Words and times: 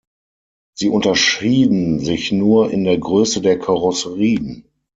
Sie 0.73 0.89
unterschieden 0.89 1.99
sich 1.99 2.31
nur 2.31 2.71
in 2.71 2.85
der 2.85 2.97
Größe 2.97 3.39
der 3.39 3.59
Karosserien. 3.59 4.65